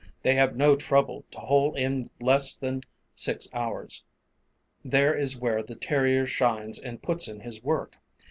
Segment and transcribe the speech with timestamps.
[0.23, 2.81] They have no trouble to hole in less than
[3.13, 4.03] six hours,
[4.83, 7.97] there is where the terrier shines and puts in his work.